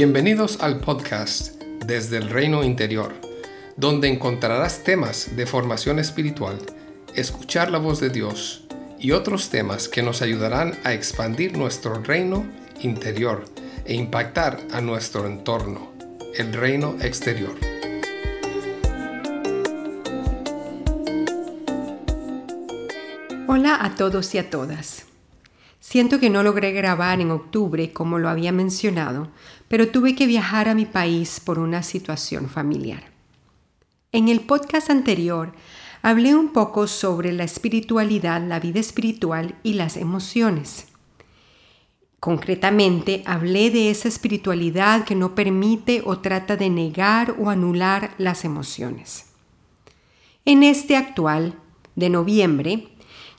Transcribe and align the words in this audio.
Bienvenidos 0.00 0.60
al 0.60 0.78
podcast 0.78 1.60
Desde 1.84 2.18
el 2.18 2.30
Reino 2.30 2.62
Interior, 2.62 3.14
donde 3.76 4.06
encontrarás 4.06 4.84
temas 4.84 5.34
de 5.34 5.44
formación 5.44 5.98
espiritual, 5.98 6.56
escuchar 7.16 7.72
la 7.72 7.78
voz 7.78 7.98
de 7.98 8.08
Dios 8.08 8.62
y 9.00 9.10
otros 9.10 9.50
temas 9.50 9.88
que 9.88 10.02
nos 10.02 10.22
ayudarán 10.22 10.78
a 10.84 10.92
expandir 10.92 11.58
nuestro 11.58 12.00
reino 12.00 12.46
interior 12.80 13.46
e 13.86 13.94
impactar 13.94 14.60
a 14.70 14.80
nuestro 14.80 15.26
entorno, 15.26 15.90
el 16.36 16.52
reino 16.52 16.94
exterior. 17.00 17.56
Hola 23.48 23.84
a 23.84 23.96
todos 23.96 24.32
y 24.36 24.38
a 24.38 24.48
todas. 24.48 25.08
Siento 25.90 26.20
que 26.20 26.28
no 26.28 26.42
logré 26.42 26.72
grabar 26.72 27.18
en 27.18 27.30
octubre 27.30 27.94
como 27.94 28.18
lo 28.18 28.28
había 28.28 28.52
mencionado, 28.52 29.28
pero 29.68 29.88
tuve 29.88 30.14
que 30.14 30.26
viajar 30.26 30.68
a 30.68 30.74
mi 30.74 30.84
país 30.84 31.40
por 31.40 31.58
una 31.58 31.82
situación 31.82 32.50
familiar. 32.50 33.04
En 34.12 34.28
el 34.28 34.40
podcast 34.40 34.90
anterior 34.90 35.54
hablé 36.02 36.34
un 36.34 36.52
poco 36.52 36.88
sobre 36.88 37.32
la 37.32 37.44
espiritualidad, 37.44 38.46
la 38.46 38.60
vida 38.60 38.80
espiritual 38.80 39.54
y 39.62 39.72
las 39.72 39.96
emociones. 39.96 40.88
Concretamente, 42.20 43.22
hablé 43.24 43.70
de 43.70 43.90
esa 43.90 44.08
espiritualidad 44.08 45.06
que 45.06 45.14
no 45.14 45.34
permite 45.34 46.02
o 46.04 46.18
trata 46.18 46.58
de 46.58 46.68
negar 46.68 47.34
o 47.38 47.48
anular 47.48 48.10
las 48.18 48.44
emociones. 48.44 49.24
En 50.44 50.64
este 50.64 50.96
actual, 50.96 51.54
de 51.96 52.10
noviembre, 52.10 52.88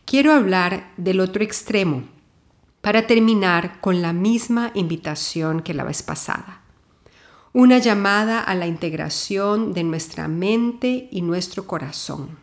quiero 0.03 0.33
hablar 0.33 0.91
del 0.97 1.19
otro 1.19 1.43
extremo, 1.43 2.05
para 2.81 3.07
terminar 3.07 3.81
con 3.81 4.01
la 4.01 4.13
misma 4.13 4.71
invitación 4.73 5.61
que 5.61 5.73
la 5.73 5.83
vez 5.83 6.01
pasada. 6.03 6.61
Una 7.51 7.77
llamada 7.79 8.41
a 8.41 8.55
la 8.55 8.67
integración 8.67 9.73
de 9.73 9.83
nuestra 9.83 10.27
mente 10.27 11.09
y 11.11 11.21
nuestro 11.21 11.65
corazón. 11.65 12.37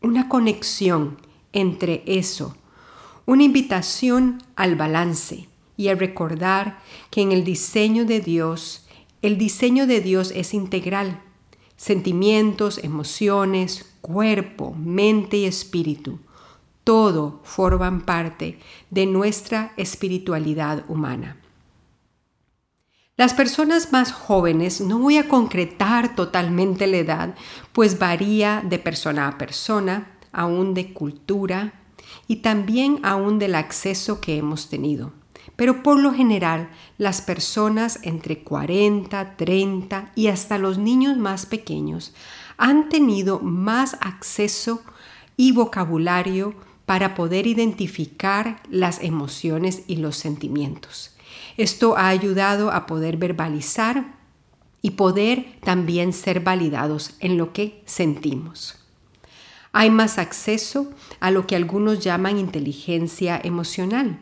Una 0.00 0.28
conexión 0.28 1.18
entre 1.52 2.02
eso. 2.06 2.56
Una 3.26 3.44
invitación 3.44 4.42
al 4.56 4.74
balance 4.74 5.48
y 5.76 5.88
a 5.88 5.94
recordar 5.94 6.80
que 7.10 7.20
en 7.20 7.30
el 7.30 7.44
diseño 7.44 8.04
de 8.04 8.20
Dios, 8.20 8.86
el 9.22 9.38
diseño 9.38 9.86
de 9.86 10.00
Dios 10.00 10.32
es 10.34 10.54
integral. 10.54 11.22
Sentimientos, 11.76 12.78
emociones, 12.82 13.94
cuerpo, 14.00 14.74
mente 14.74 15.36
y 15.36 15.44
espíritu 15.44 16.18
todo 16.88 17.40
forman 17.42 18.00
parte 18.00 18.58
de 18.88 19.04
nuestra 19.04 19.74
espiritualidad 19.76 20.86
humana. 20.88 21.36
Las 23.14 23.34
personas 23.34 23.92
más 23.92 24.10
jóvenes, 24.10 24.80
no 24.80 24.98
voy 24.98 25.18
a 25.18 25.28
concretar 25.28 26.14
totalmente 26.16 26.86
la 26.86 26.96
edad, 26.96 27.34
pues 27.74 27.98
varía 27.98 28.62
de 28.64 28.78
persona 28.78 29.28
a 29.28 29.36
persona, 29.36 30.16
aún 30.32 30.72
de 30.72 30.94
cultura 30.94 31.74
y 32.26 32.36
también 32.36 33.00
aún 33.02 33.38
del 33.38 33.56
acceso 33.56 34.22
que 34.22 34.38
hemos 34.38 34.70
tenido. 34.70 35.12
Pero 35.56 35.82
por 35.82 36.00
lo 36.00 36.14
general, 36.14 36.70
las 36.96 37.20
personas 37.20 37.98
entre 38.00 38.42
40, 38.42 39.36
30 39.36 40.12
y 40.14 40.28
hasta 40.28 40.56
los 40.56 40.78
niños 40.78 41.18
más 41.18 41.44
pequeños 41.44 42.14
han 42.56 42.88
tenido 42.88 43.40
más 43.40 43.98
acceso 44.00 44.80
y 45.36 45.52
vocabulario 45.52 46.54
para 46.88 47.14
poder 47.14 47.46
identificar 47.46 48.62
las 48.70 49.02
emociones 49.02 49.82
y 49.88 49.96
los 49.96 50.16
sentimientos. 50.16 51.14
Esto 51.58 51.98
ha 51.98 52.08
ayudado 52.08 52.70
a 52.70 52.86
poder 52.86 53.18
verbalizar 53.18 54.16
y 54.80 54.92
poder 54.92 55.58
también 55.62 56.14
ser 56.14 56.40
validados 56.40 57.14
en 57.20 57.36
lo 57.36 57.52
que 57.52 57.82
sentimos. 57.84 58.86
Hay 59.72 59.90
más 59.90 60.16
acceso 60.16 60.90
a 61.20 61.30
lo 61.30 61.46
que 61.46 61.56
algunos 61.56 62.00
llaman 62.02 62.38
inteligencia 62.38 63.38
emocional 63.44 64.20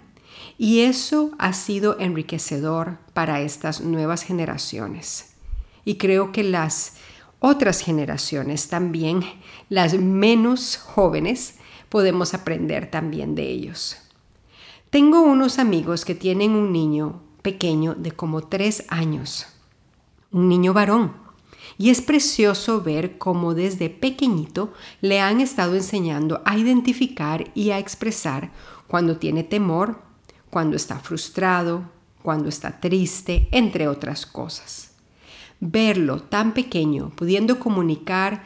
y 0.59 0.81
eso 0.81 1.37
ha 1.39 1.53
sido 1.53 2.01
enriquecedor 2.01 2.99
para 3.15 3.43
estas 3.43 3.81
nuevas 3.81 4.25
generaciones. 4.25 5.37
Y 5.85 5.99
creo 5.99 6.33
que 6.33 6.43
las 6.43 6.95
otras 7.39 7.81
generaciones 7.81 8.67
también, 8.67 9.23
las 9.69 9.95
menos 9.95 10.79
jóvenes, 10.79 11.61
podemos 11.89 12.35
aprender 12.35 12.91
también 12.91 13.35
de 13.35 13.49
ellos. 13.49 13.97
Tengo 14.91 15.23
unos 15.23 15.59
amigos 15.59 16.05
que 16.05 16.15
tienen 16.15 16.53
un 16.53 16.73
niño 16.73 17.21
pequeño 17.43 17.95
de 17.95 18.13
como 18.13 18.43
tres 18.43 18.85
años, 18.89 19.47
un 20.33 20.49
niño 20.49 20.73
varón, 20.73 21.13
y 21.79 21.91
es 21.91 22.01
precioso 22.01 22.81
ver 22.81 23.19
cómo 23.19 23.55
desde 23.55 23.91
pequeñito 23.91 24.73
le 25.01 25.21
han 25.21 25.41
estado 25.41 25.75
enseñando 25.75 26.43
a 26.45 26.57
identificar 26.57 27.51
y 27.55 27.71
a 27.71 27.79
expresar 27.79 28.53
cuando 28.87 29.19
tiene 29.19 29.45
temor, 29.45 30.01
cuando 30.51 30.77
está 30.77 30.99
frustrado, 30.99 31.91
cuando 32.23 32.49
está 32.49 32.81
triste, 32.81 33.49
entre 33.53 33.89
otras 33.89 34.27
cosas. 34.27 34.93
Verlo 35.61 36.23
tan 36.23 36.55
pequeño, 36.55 37.11
pudiendo 37.11 37.59
comunicar 37.59 38.45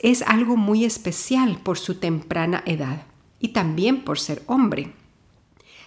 es 0.00 0.22
algo 0.22 0.56
muy 0.56 0.84
especial 0.84 1.58
por 1.62 1.78
su 1.78 1.96
temprana 1.96 2.62
edad 2.66 3.02
y 3.40 3.48
también 3.48 4.04
por 4.04 4.18
ser 4.18 4.42
hombre. 4.46 4.92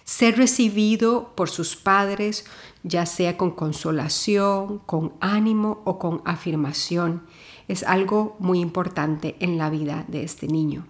Ser 0.04 0.38
recibido 0.38 1.34
por 1.36 1.50
sus 1.50 1.76
padres, 1.76 2.46
ya 2.84 3.06
sea 3.06 3.38
con 3.38 3.52
consolación, 3.52 4.80
con 4.86 5.14
ánimo 5.20 5.82
o 5.86 5.98
con 5.98 6.22
afirmación, 6.26 7.24
es 7.68 7.84
algo 7.84 8.36
muy 8.40 8.60
importante 8.60 9.36
en 9.40 9.58
la 9.58 9.70
vida 9.70 10.06
de 10.08 10.24
este 10.24 10.48
niño. 10.48 10.86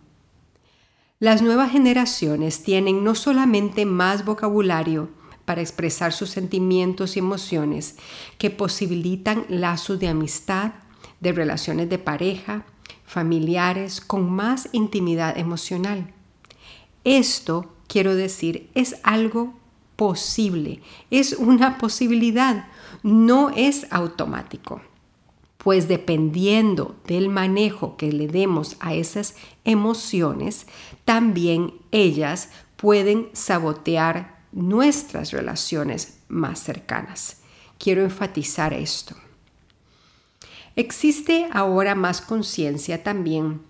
Las 1.19 1.41
nuevas 1.41 1.71
generaciones 1.71 2.63
tienen 2.63 3.05
no 3.05 3.15
solamente 3.15 3.85
más 3.85 4.25
vocabulario 4.25 5.07
para 5.45 5.61
expresar 5.61 6.11
sus 6.11 6.31
sentimientos 6.31 7.15
y 7.15 7.19
emociones 7.19 7.95
que 8.37 8.49
posibilitan 8.49 9.45
lazos 9.47 9.99
de 9.99 10.09
amistad, 10.09 10.73
de 11.21 11.31
relaciones 11.31 11.89
de 11.89 11.99
pareja, 11.99 12.65
familiares 13.05 14.01
con 14.01 14.29
más 14.29 14.69
intimidad 14.71 15.37
emocional. 15.37 16.11
Esto, 17.03 17.73
quiero 17.87 18.15
decir, 18.15 18.69
es 18.73 18.95
algo 19.03 19.53
posible, 19.95 20.81
es 21.11 21.33
una 21.33 21.77
posibilidad, 21.77 22.67
no 23.03 23.49
es 23.51 23.87
automático. 23.91 24.81
Pues 25.57 25.87
dependiendo 25.87 26.95
del 27.07 27.29
manejo 27.29 27.97
que 27.97 28.11
le 28.11 28.27
demos 28.27 28.77
a 28.79 28.93
esas 28.93 29.35
emociones, 29.63 30.67
también 31.05 31.73
ellas 31.91 32.49
pueden 32.75 33.29
sabotear 33.33 34.43
nuestras 34.51 35.31
relaciones 35.31 36.19
más 36.27 36.59
cercanas. 36.59 37.41
Quiero 37.79 38.03
enfatizar 38.03 38.73
esto. 38.73 39.15
Existe 40.75 41.47
ahora 41.53 41.95
más 41.95 42.19
conciencia 42.21 43.01
también 43.01 43.61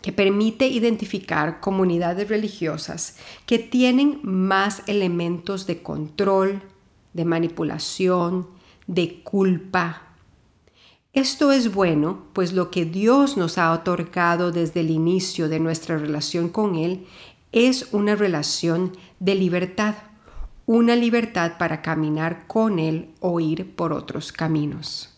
que 0.00 0.12
permite 0.12 0.68
identificar 0.68 1.60
comunidades 1.60 2.28
religiosas 2.28 3.16
que 3.44 3.58
tienen 3.58 4.20
más 4.22 4.82
elementos 4.86 5.66
de 5.66 5.82
control, 5.82 6.62
de 7.12 7.24
manipulación, 7.24 8.46
de 8.86 9.22
culpa. 9.22 10.02
Esto 11.12 11.50
es 11.50 11.74
bueno, 11.74 12.26
pues 12.32 12.52
lo 12.52 12.70
que 12.70 12.84
Dios 12.84 13.36
nos 13.36 13.58
ha 13.58 13.72
otorgado 13.72 14.52
desde 14.52 14.80
el 14.80 14.90
inicio 14.90 15.48
de 15.48 15.60
nuestra 15.60 15.98
relación 15.98 16.48
con 16.48 16.76
Él 16.76 17.06
es 17.52 17.88
una 17.92 18.14
relación 18.14 18.96
de 19.18 19.34
libertad, 19.34 19.96
una 20.66 20.94
libertad 20.94 21.58
para 21.58 21.82
caminar 21.82 22.46
con 22.46 22.78
Él 22.78 23.10
o 23.20 23.40
ir 23.40 23.74
por 23.74 23.92
otros 23.92 24.30
caminos. 24.30 25.15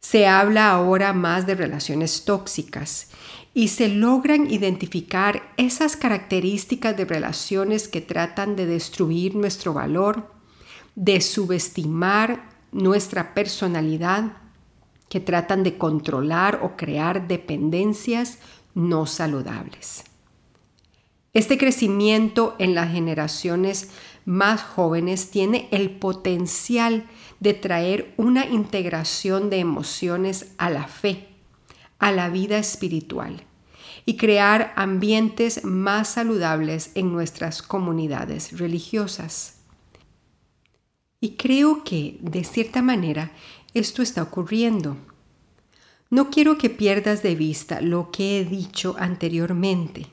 Se 0.00 0.26
habla 0.26 0.70
ahora 0.70 1.12
más 1.12 1.46
de 1.46 1.54
relaciones 1.54 2.24
tóxicas 2.24 3.10
y 3.52 3.68
se 3.68 3.88
logran 3.88 4.50
identificar 4.50 5.52
esas 5.56 5.96
características 5.96 6.96
de 6.96 7.04
relaciones 7.04 7.88
que 7.88 8.00
tratan 8.00 8.54
de 8.54 8.66
destruir 8.66 9.34
nuestro 9.34 9.74
valor, 9.74 10.32
de 10.94 11.20
subestimar 11.20 12.48
nuestra 12.70 13.34
personalidad, 13.34 14.32
que 15.08 15.20
tratan 15.20 15.62
de 15.62 15.78
controlar 15.78 16.60
o 16.62 16.76
crear 16.76 17.26
dependencias 17.26 18.38
no 18.74 19.06
saludables. 19.06 20.04
Este 21.32 21.58
crecimiento 21.58 22.56
en 22.58 22.74
las 22.74 22.92
generaciones 22.92 23.90
más 24.24 24.62
jóvenes 24.62 25.30
tiene 25.30 25.68
el 25.70 25.90
potencial 25.90 27.06
de 27.40 27.54
traer 27.54 28.12
una 28.16 28.46
integración 28.46 29.50
de 29.50 29.58
emociones 29.58 30.52
a 30.58 30.70
la 30.70 30.88
fe, 30.88 31.28
a 31.98 32.12
la 32.12 32.28
vida 32.28 32.58
espiritual 32.58 33.44
y 34.04 34.16
crear 34.16 34.72
ambientes 34.76 35.64
más 35.64 36.08
saludables 36.08 36.92
en 36.94 37.12
nuestras 37.12 37.62
comunidades 37.62 38.58
religiosas. 38.58 39.56
Y 41.20 41.30
creo 41.36 41.84
que, 41.84 42.18
de 42.20 42.44
cierta 42.44 42.80
manera, 42.80 43.32
esto 43.74 44.02
está 44.02 44.22
ocurriendo. 44.22 44.96
No 46.10 46.30
quiero 46.30 46.56
que 46.56 46.70
pierdas 46.70 47.22
de 47.22 47.34
vista 47.34 47.80
lo 47.80 48.10
que 48.10 48.40
he 48.40 48.44
dicho 48.44 48.96
anteriormente, 48.98 50.06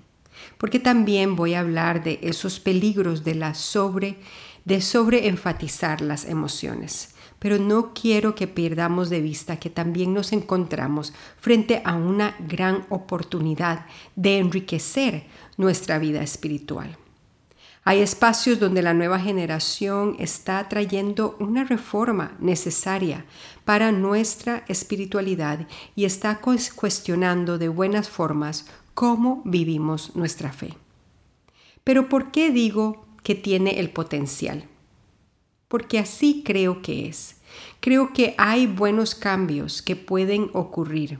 porque 0.57 0.79
también 0.79 1.35
voy 1.35 1.53
a 1.53 1.61
hablar 1.61 2.03
de 2.03 2.19
esos 2.21 2.59
peligros 2.59 3.23
de 3.23 3.35
la 3.35 3.53
sobre 3.53 4.17
de 4.65 4.81
sobreenfatizar 4.81 6.01
las 6.01 6.25
emociones. 6.25 7.14
Pero 7.45 7.59
no 7.59 7.93
quiero 7.93 8.33
que 8.33 8.47
perdamos 8.47 9.11
de 9.11 9.21
vista 9.21 9.59
que 9.59 9.69
también 9.69 10.15
nos 10.15 10.33
encontramos 10.33 11.13
frente 11.37 11.83
a 11.85 11.93
una 11.93 12.35
gran 12.39 12.87
oportunidad 12.89 13.85
de 14.15 14.39
enriquecer 14.39 15.27
nuestra 15.55 15.99
vida 15.99 16.23
espiritual. 16.23 16.97
Hay 17.83 18.01
espacios 18.01 18.59
donde 18.59 18.81
la 18.81 18.95
nueva 18.95 19.19
generación 19.19 20.15
está 20.17 20.67
trayendo 20.67 21.37
una 21.39 21.63
reforma 21.63 22.35
necesaria 22.39 23.25
para 23.63 23.91
nuestra 23.91 24.63
espiritualidad 24.67 25.67
y 25.95 26.05
está 26.05 26.39
cuestionando 26.39 27.59
de 27.59 27.67
buenas 27.67 28.09
formas 28.09 28.65
cómo 28.95 29.43
vivimos 29.45 30.15
nuestra 30.15 30.51
fe. 30.51 30.73
Pero 31.83 32.09
¿por 32.09 32.31
qué 32.31 32.49
digo 32.49 33.05
que 33.21 33.35
tiene 33.35 33.79
el 33.79 33.91
potencial? 33.91 34.67
Porque 35.67 35.99
así 35.99 36.43
creo 36.45 36.81
que 36.81 37.07
es. 37.07 37.37
Creo 37.79 38.13
que 38.13 38.35
hay 38.37 38.67
buenos 38.67 39.15
cambios 39.15 39.81
que 39.81 39.95
pueden 39.95 40.49
ocurrir 40.53 41.19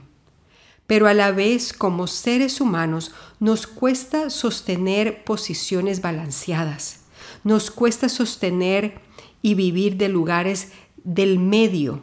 pero 0.86 1.08
a 1.08 1.14
la 1.14 1.32
vez 1.32 1.72
como 1.72 2.06
seres 2.06 2.60
humanos 2.60 3.12
nos 3.40 3.66
cuesta 3.66 4.30
sostener 4.30 5.24
posiciones 5.24 6.00
balanceadas, 6.00 7.00
nos 7.44 7.70
cuesta 7.70 8.08
sostener 8.08 9.00
y 9.42 9.54
vivir 9.54 9.96
de 9.96 10.08
lugares 10.08 10.72
del 11.02 11.38
medio 11.38 12.02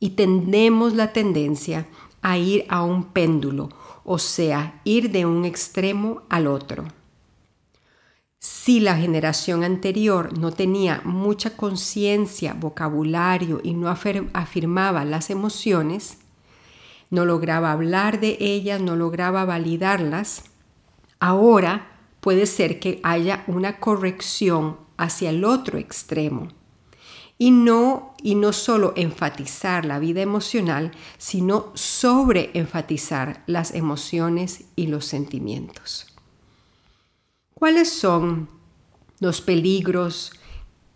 y 0.00 0.10
tendemos 0.10 0.94
la 0.94 1.12
tendencia 1.12 1.88
a 2.22 2.38
ir 2.38 2.66
a 2.68 2.82
un 2.82 3.04
péndulo, 3.04 3.70
o 4.04 4.18
sea, 4.18 4.80
ir 4.84 5.10
de 5.10 5.26
un 5.26 5.44
extremo 5.44 6.22
al 6.28 6.46
otro. 6.46 6.84
Si 8.40 8.78
la 8.78 8.96
generación 8.96 9.64
anterior 9.64 10.38
no 10.38 10.52
tenía 10.52 11.02
mucha 11.04 11.56
conciencia, 11.56 12.54
vocabulario 12.54 13.60
y 13.64 13.74
no 13.74 13.88
afirmaba 13.88 15.04
las 15.04 15.30
emociones, 15.30 16.18
no 17.10 17.24
lograba 17.24 17.72
hablar 17.72 18.20
de 18.20 18.36
ellas, 18.38 18.80
no 18.80 18.94
lograba 18.94 19.44
validarlas, 19.44 20.44
ahora 21.18 21.90
puede 22.20 22.46
ser 22.46 22.78
que 22.78 23.00
haya 23.02 23.42
una 23.48 23.80
corrección 23.80 24.76
hacia 24.96 25.30
el 25.30 25.44
otro 25.44 25.78
extremo. 25.78 26.48
Y 27.38 27.50
no, 27.50 28.14
y 28.22 28.36
no 28.36 28.52
solo 28.52 28.92
enfatizar 28.96 29.84
la 29.84 29.98
vida 29.98 30.20
emocional, 30.20 30.92
sino 31.18 31.72
sobre 31.74 32.50
enfatizar 32.54 33.42
las 33.46 33.74
emociones 33.74 34.64
y 34.76 34.88
los 34.88 35.06
sentimientos. 35.06 36.17
¿Cuáles 37.58 37.90
son 37.90 38.48
los 39.18 39.40
peligros 39.40 40.32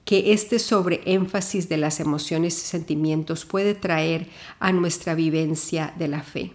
que 0.05 0.33
este 0.33 0.59
sobreénfasis 0.59 1.69
de 1.69 1.77
las 1.77 1.99
emociones 1.99 2.57
y 2.59 2.67
sentimientos 2.67 3.45
puede 3.45 3.75
traer 3.75 4.29
a 4.61 4.73
nuestra 4.73 5.15
vivencia 5.15 5.93
de 5.99 6.07
la 6.09 6.23
fe. 6.23 6.53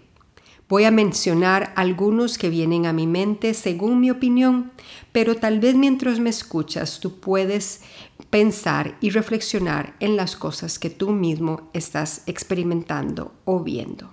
Voy 0.70 0.84
a 0.84 0.92
mencionar 0.92 1.74
algunos 1.76 2.38
que 2.38 2.50
vienen 2.50 2.86
a 2.86 2.94
mi 2.94 3.08
mente 3.08 3.54
según 3.54 4.02
mi 4.02 4.12
opinión, 4.12 4.72
pero 5.14 5.36
tal 5.36 5.60
vez 5.60 5.76
mientras 5.76 6.20
me 6.20 6.30
escuchas 6.30 7.00
tú 7.00 7.20
puedes 7.20 7.82
pensar 8.30 8.98
y 9.00 9.12
reflexionar 9.12 9.96
en 10.02 10.18
las 10.18 10.36
cosas 10.36 10.78
que 10.78 10.90
tú 10.90 11.12
mismo 11.12 11.70
estás 11.74 12.24
experimentando 12.28 13.34
o 13.46 13.62
viendo. 13.62 14.10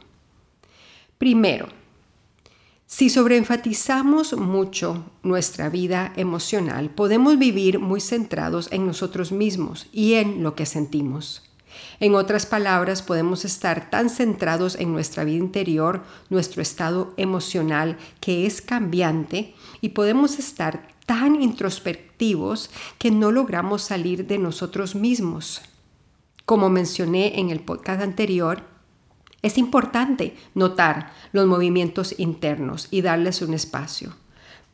Primero, 1.18 1.68
si 2.96 3.10
sobreenfatizamos 3.10 4.34
mucho 4.34 5.04
nuestra 5.24 5.68
vida 5.68 6.12
emocional, 6.14 6.90
podemos 6.90 7.36
vivir 7.40 7.80
muy 7.80 8.00
centrados 8.00 8.68
en 8.70 8.86
nosotros 8.86 9.32
mismos 9.32 9.88
y 9.90 10.14
en 10.14 10.44
lo 10.44 10.54
que 10.54 10.64
sentimos. 10.64 11.42
En 11.98 12.14
otras 12.14 12.46
palabras, 12.46 13.02
podemos 13.02 13.44
estar 13.44 13.90
tan 13.90 14.10
centrados 14.10 14.76
en 14.76 14.92
nuestra 14.92 15.24
vida 15.24 15.38
interior, 15.38 16.04
nuestro 16.30 16.62
estado 16.62 17.14
emocional, 17.16 17.98
que 18.20 18.46
es 18.46 18.62
cambiante, 18.62 19.56
y 19.80 19.88
podemos 19.88 20.38
estar 20.38 20.86
tan 21.04 21.42
introspectivos 21.42 22.70
que 22.98 23.10
no 23.10 23.32
logramos 23.32 23.82
salir 23.82 24.28
de 24.28 24.38
nosotros 24.38 24.94
mismos. 24.94 25.62
Como 26.44 26.70
mencioné 26.70 27.40
en 27.40 27.50
el 27.50 27.58
podcast 27.58 28.02
anterior, 28.02 28.73
es 29.44 29.58
importante 29.58 30.34
notar 30.54 31.12
los 31.32 31.46
movimientos 31.46 32.14
internos 32.18 32.88
y 32.90 33.02
darles 33.02 33.42
un 33.42 33.52
espacio. 33.52 34.16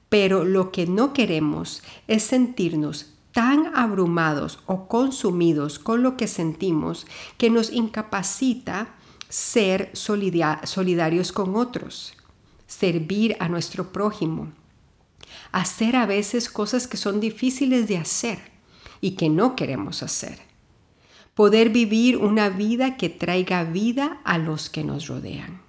Pero 0.08 0.44
lo 0.44 0.70
que 0.70 0.87
no 0.87 1.12
queremos 1.12 1.82
es 2.06 2.22
sentirnos 2.22 3.14
tan 3.32 3.76
abrumados 3.76 4.61
o 4.67 4.87
consumidos 4.87 5.81
con 5.81 6.05
lo 6.05 6.17
que 6.17 6.28
sentimos 6.28 7.08
que 7.37 7.50
nos 7.50 7.72
incapacita 7.72 8.94
ser 9.28 9.90
solidarios 9.93 11.32
con 11.32 11.56
otros, 11.56 12.14
servir 12.69 13.37
a 13.40 13.49
nuestro 13.49 13.90
prójimo, 13.90 14.52
hacer 15.50 15.96
a 15.96 16.06
veces 16.06 16.49
cosas 16.49 16.87
que 16.87 16.96
son 16.96 17.19
difíciles 17.19 17.88
de 17.88 17.99
hacer 17.99 18.38
y 19.00 19.12
que 19.12 19.28
no 19.28 19.56
queremos 19.56 20.05
hacer 20.05 20.50
poder 21.35 21.71
vivir 21.71 22.17
una 22.17 22.49
vida 22.49 22.97
que 22.97 23.09
traiga 23.09 23.65
vida 23.65 24.21
a 24.25 24.38
los 24.38 24.69
que 24.69 24.85
nos 24.85 25.06
rodean. 25.06 25.62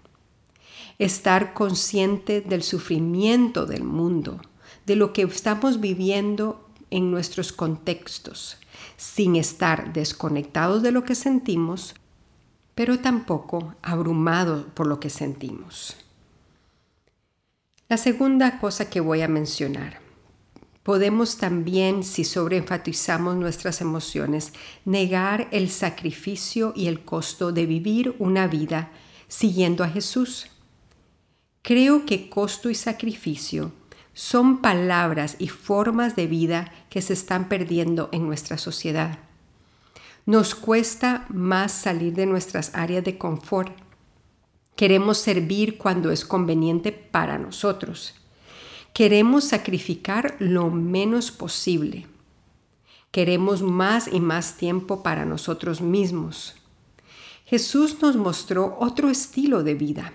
Estar 1.00 1.54
consciente 1.54 2.42
del 2.42 2.63
sufrimiento 2.63 3.66
del 3.66 3.84
mundo, 3.84 4.42
de 4.86 4.96
lo 4.96 5.13
que 5.13 5.24
estamos 5.24 5.80
viviendo 5.80 6.68
en 6.90 7.10
nuestros 7.10 7.54
contextos, 7.54 8.58
sin 8.98 9.36
estar 9.36 9.94
desconectados 9.94 10.84
de 10.84 10.92
lo 10.92 11.04
que 11.04 11.16
sentimos, 11.16 11.96
pero 12.75 13.00
tampoco 13.00 13.75
abrumados 13.81 14.66
por 14.74 14.88
lo 14.88 15.00
que 15.00 15.10
sentimos. 15.10 15.96
La 17.88 17.98
segunda 17.98 18.60
cosa 18.60 18.90
que 18.90 19.00
voy 19.00 19.22
a 19.22 19.28
mencionar 19.28 20.11
Podemos 20.83 21.38
también, 21.38 22.04
si 22.04 22.23
sobreenfatizamos 22.23 23.35
nuestras 23.35 23.81
emociones, 23.81 24.54
negar 24.83 25.47
el 25.52 25.69
sacrificio 25.69 26.73
y 26.76 26.88
el 26.88 27.02
costo 27.06 27.52
de 27.52 27.68
vivir 27.68 28.16
una 28.18 28.47
vida 28.47 28.92
siguiendo 29.28 29.83
a 29.83 29.90
Jesús. 29.90 30.47
Creo 31.61 32.07
que 32.07 32.30
costo 32.30 32.71
y 32.71 32.76
sacrificio 32.76 33.71
son 34.14 34.61
palabras 34.61 35.35
y 35.38 35.50
formas 35.50 36.16
de 36.16 36.26
vida 36.26 36.71
que 36.90 37.04
se 37.04 37.14
están 37.14 37.47
perdiendo 37.47 38.09
en 38.11 38.26
nuestra 38.26 38.57
sociedad. 38.57 39.19
Nos 40.26 40.56
cuesta 40.56 41.26
más 41.30 41.71
salir 41.71 42.14
de 42.14 42.26
nuestras 42.26 42.71
áreas 42.73 43.04
de 43.04 43.19
confort. 43.19 43.71
Queremos 44.76 45.19
servir 45.19 45.78
cuando 45.78 46.09
es 46.09 46.26
conveniente 46.26 46.92
para 46.92 47.38
nosotros 47.38 48.16
Queremos 48.94 49.45
sacrificar 49.45 50.36
lo 50.40 50.69
menos 50.69 51.31
posible. 51.31 52.07
Queremos 53.12 53.62
más 53.62 54.10
y 54.12 54.19
más 54.19 54.57
tiempo 54.57 55.02
para 55.02 55.24
nosotros 55.24 55.80
mismos. 55.80 56.56
Jesús 57.45 58.02
nos 58.02 58.18
mostró 58.18 58.78
otro 58.80 59.10
estilo 59.10 59.64
de 59.64 59.76
vida. 59.76 60.14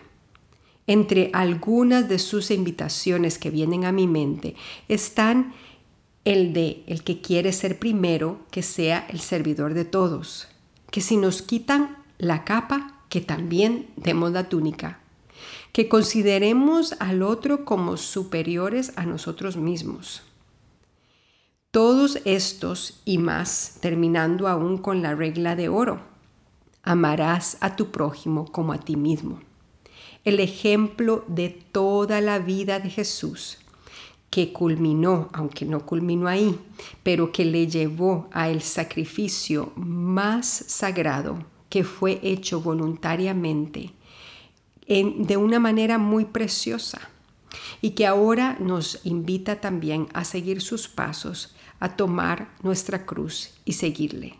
Entre 0.86 1.30
algunas 1.32 2.08
de 2.08 2.18
sus 2.18 2.50
invitaciones 2.50 3.38
que 3.38 3.50
vienen 3.50 3.86
a 3.86 3.92
mi 3.92 4.06
mente 4.06 4.54
están 4.88 5.54
el 6.24 6.52
de 6.52 6.84
el 6.86 7.02
que 7.02 7.20
quiere 7.22 7.52
ser 7.52 7.78
primero, 7.78 8.40
que 8.50 8.62
sea 8.62 9.06
el 9.08 9.20
servidor 9.20 9.72
de 9.72 9.86
todos. 9.86 10.48
Que 10.90 11.00
si 11.00 11.16
nos 11.16 11.40
quitan 11.40 11.96
la 12.18 12.44
capa, 12.44 13.00
que 13.08 13.22
también 13.22 13.88
demos 13.96 14.32
la 14.32 14.48
túnica 14.48 15.00
que 15.76 15.90
consideremos 15.90 16.94
al 17.00 17.22
otro 17.22 17.66
como 17.66 17.98
superiores 17.98 18.94
a 18.96 19.04
nosotros 19.04 19.58
mismos. 19.58 20.22
Todos 21.70 22.18
estos 22.24 23.02
y 23.04 23.18
más, 23.18 23.76
terminando 23.82 24.48
aún 24.48 24.78
con 24.78 25.02
la 25.02 25.14
regla 25.14 25.54
de 25.54 25.68
oro, 25.68 26.00
amarás 26.82 27.58
a 27.60 27.76
tu 27.76 27.90
prójimo 27.90 28.50
como 28.50 28.72
a 28.72 28.78
ti 28.78 28.96
mismo. 28.96 29.40
El 30.24 30.40
ejemplo 30.40 31.24
de 31.28 31.50
toda 31.50 32.22
la 32.22 32.38
vida 32.38 32.80
de 32.80 32.88
Jesús, 32.88 33.58
que 34.30 34.54
culminó, 34.54 35.28
aunque 35.34 35.66
no 35.66 35.84
culminó 35.84 36.26
ahí, 36.26 36.58
pero 37.02 37.32
que 37.32 37.44
le 37.44 37.66
llevó 37.66 38.30
a 38.32 38.48
el 38.48 38.62
sacrificio 38.62 39.74
más 39.76 40.46
sagrado 40.46 41.36
que 41.68 41.84
fue 41.84 42.18
hecho 42.22 42.62
voluntariamente 42.62 43.92
de 44.86 45.36
una 45.36 45.58
manera 45.58 45.98
muy 45.98 46.24
preciosa 46.24 47.00
y 47.80 47.90
que 47.90 48.06
ahora 48.06 48.56
nos 48.60 49.00
invita 49.04 49.60
también 49.60 50.08
a 50.12 50.24
seguir 50.24 50.60
sus 50.60 50.88
pasos, 50.88 51.54
a 51.80 51.96
tomar 51.96 52.50
nuestra 52.62 53.04
cruz 53.04 53.54
y 53.64 53.74
seguirle. 53.74 54.38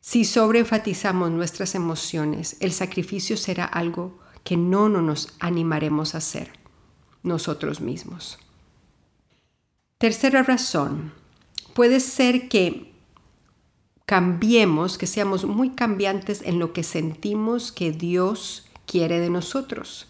Si 0.00 0.24
sobreenfatizamos 0.24 1.30
nuestras 1.30 1.74
emociones, 1.74 2.56
el 2.60 2.72
sacrificio 2.72 3.36
será 3.36 3.64
algo 3.64 4.18
que 4.42 4.56
no 4.56 4.88
nos 4.88 5.28
animaremos 5.40 6.14
a 6.14 6.18
hacer 6.18 6.52
nosotros 7.22 7.80
mismos. 7.80 8.38
Tercera 9.98 10.42
razón, 10.42 11.12
puede 11.72 12.00
ser 12.00 12.48
que 12.48 12.92
cambiemos, 14.04 14.98
que 14.98 15.06
seamos 15.06 15.46
muy 15.46 15.70
cambiantes 15.70 16.42
en 16.42 16.58
lo 16.58 16.74
que 16.74 16.82
sentimos 16.82 17.72
que 17.72 17.90
Dios 17.90 18.63
quiere 18.86 19.20
de 19.20 19.30
nosotros. 19.30 20.06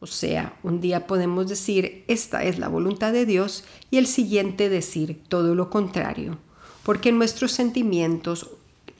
O 0.00 0.06
sea, 0.06 0.56
un 0.62 0.80
día 0.80 1.06
podemos 1.06 1.48
decir, 1.48 2.04
esta 2.06 2.44
es 2.44 2.58
la 2.58 2.68
voluntad 2.68 3.12
de 3.12 3.26
Dios 3.26 3.64
y 3.90 3.96
el 3.96 4.06
siguiente 4.06 4.68
decir 4.68 5.22
todo 5.28 5.54
lo 5.54 5.70
contrario, 5.70 6.38
porque 6.82 7.12
nuestros 7.12 7.52
sentimientos 7.52 8.50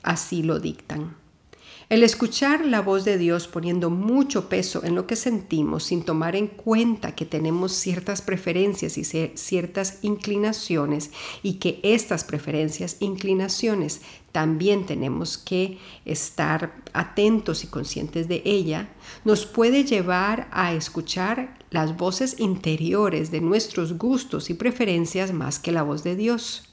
así 0.01 0.41
lo 0.41 0.59
dictan. 0.59 1.15
El 1.89 2.03
escuchar 2.03 2.65
la 2.65 2.81
voz 2.81 3.05
de 3.05 3.17
Dios 3.17 3.47
poniendo 3.47 3.89
mucho 3.89 4.49
peso 4.49 4.83
en 4.83 4.93
lo 4.93 5.07
que 5.07 5.15
sentimos 5.15 5.85
sin 5.85 6.03
tomar 6.03 6.35
en 6.35 6.47
cuenta 6.47 7.15
que 7.15 7.25
tenemos 7.25 7.71
ciertas 7.71 8.21
preferencias 8.21 8.97
y 8.97 9.05
ciertas 9.05 9.99
inclinaciones 10.01 11.11
y 11.43 11.53
que 11.59 11.79
estas 11.83 12.25
preferencias, 12.25 12.97
inclinaciones, 12.99 14.01
también 14.33 14.85
tenemos 14.85 15.37
que 15.37 15.77
estar 16.03 16.75
atentos 16.91 17.63
y 17.63 17.67
conscientes 17.67 18.27
de 18.27 18.41
ella, 18.43 18.89
nos 19.23 19.45
puede 19.45 19.85
llevar 19.85 20.49
a 20.51 20.73
escuchar 20.73 21.57
las 21.69 21.95
voces 21.95 22.37
interiores 22.37 23.31
de 23.31 23.39
nuestros 23.39 23.97
gustos 23.97 24.49
y 24.49 24.55
preferencias 24.55 25.31
más 25.31 25.57
que 25.57 25.71
la 25.71 25.83
voz 25.83 26.03
de 26.03 26.17
Dios. 26.17 26.65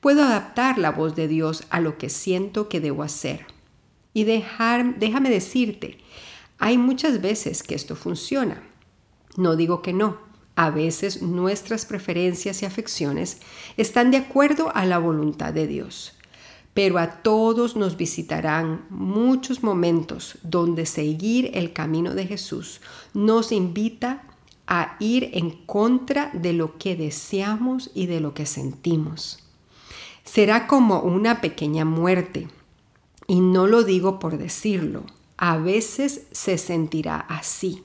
Puedo 0.00 0.22
adaptar 0.22 0.78
la 0.78 0.92
voz 0.92 1.14
de 1.14 1.28
Dios 1.28 1.64
a 1.68 1.80
lo 1.80 1.98
que 1.98 2.08
siento 2.08 2.70
que 2.70 2.80
debo 2.80 3.02
hacer 3.02 3.59
y 4.12 4.24
dejar, 4.24 4.98
déjame 4.98 5.30
decirte, 5.30 5.98
hay 6.58 6.78
muchas 6.78 7.20
veces 7.20 7.62
que 7.62 7.74
esto 7.74 7.96
funciona. 7.96 8.62
No 9.36 9.56
digo 9.56 9.82
que 9.82 9.92
no. 9.92 10.18
A 10.56 10.70
veces 10.70 11.22
nuestras 11.22 11.86
preferencias 11.86 12.62
y 12.62 12.66
afecciones 12.66 13.38
están 13.76 14.10
de 14.10 14.18
acuerdo 14.18 14.74
a 14.74 14.84
la 14.84 14.98
voluntad 14.98 15.54
de 15.54 15.66
Dios. 15.66 16.12
Pero 16.74 16.98
a 16.98 17.22
todos 17.22 17.76
nos 17.76 17.96
visitarán 17.96 18.84
muchos 18.90 19.62
momentos 19.62 20.38
donde 20.42 20.86
seguir 20.86 21.50
el 21.54 21.72
camino 21.72 22.14
de 22.14 22.26
Jesús 22.26 22.80
nos 23.14 23.52
invita 23.52 24.22
a 24.66 24.96
ir 25.00 25.30
en 25.32 25.50
contra 25.50 26.30
de 26.32 26.52
lo 26.52 26.78
que 26.78 26.94
deseamos 26.94 27.90
y 27.94 28.06
de 28.06 28.20
lo 28.20 28.34
que 28.34 28.46
sentimos. 28.46 29.42
Será 30.24 30.66
como 30.68 31.00
una 31.00 31.40
pequeña 31.40 31.84
muerte 31.84 32.48
y 33.30 33.38
no 33.38 33.68
lo 33.68 33.84
digo 33.84 34.18
por 34.18 34.38
decirlo, 34.38 35.04
a 35.36 35.56
veces 35.56 36.26
se 36.32 36.58
sentirá 36.58 37.16
así, 37.16 37.84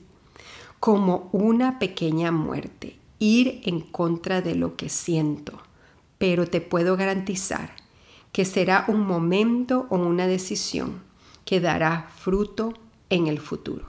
como 0.80 1.28
una 1.30 1.78
pequeña 1.78 2.32
muerte, 2.32 2.96
ir 3.20 3.60
en 3.62 3.80
contra 3.80 4.42
de 4.42 4.56
lo 4.56 4.74
que 4.74 4.88
siento, 4.88 5.62
pero 6.18 6.48
te 6.48 6.60
puedo 6.60 6.96
garantizar 6.96 7.76
que 8.32 8.44
será 8.44 8.86
un 8.88 9.06
momento 9.06 9.86
o 9.88 9.98
una 9.98 10.26
decisión 10.26 11.04
que 11.44 11.60
dará 11.60 12.10
fruto 12.16 12.74
en 13.08 13.28
el 13.28 13.38
futuro. 13.38 13.88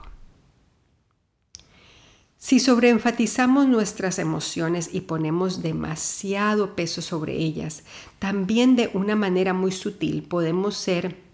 Si 2.36 2.60
sobreenfatizamos 2.60 3.66
nuestras 3.66 4.20
emociones 4.20 4.90
y 4.92 5.00
ponemos 5.00 5.60
demasiado 5.60 6.76
peso 6.76 7.02
sobre 7.02 7.36
ellas, 7.36 7.82
también 8.20 8.76
de 8.76 8.92
una 8.94 9.16
manera 9.16 9.54
muy 9.54 9.72
sutil 9.72 10.22
podemos 10.22 10.76
ser 10.76 11.26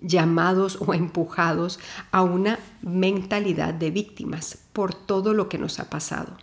llamados 0.00 0.78
o 0.80 0.94
empujados 0.94 1.78
a 2.10 2.22
una 2.22 2.58
mentalidad 2.82 3.74
de 3.74 3.90
víctimas 3.90 4.58
por 4.72 4.94
todo 4.94 5.34
lo 5.34 5.48
que 5.48 5.58
nos 5.58 5.80
ha 5.80 5.90
pasado. 5.90 6.36